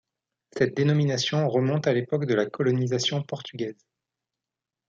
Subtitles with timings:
[0.57, 3.85] Cette dénomination remonte à l'époque de la colonisation portugaise.